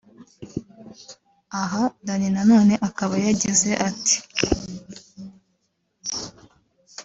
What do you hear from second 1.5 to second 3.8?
Aha Dany nanone akaba yagize